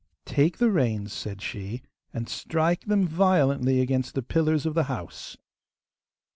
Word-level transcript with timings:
'Take 0.25 0.57
the 0.57 0.71
reins,' 0.71 1.13
said 1.13 1.43
she, 1.43 1.83
'and 2.11 2.27
strike 2.27 2.85
them 2.85 3.05
violently 3.05 3.79
against 3.79 4.15
the 4.15 4.23
pillars 4.23 4.65
of 4.65 4.73
the 4.73 4.85
house. 4.85 5.37